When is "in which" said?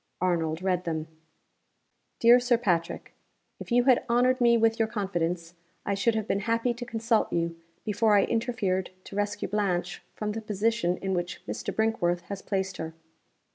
10.97-11.45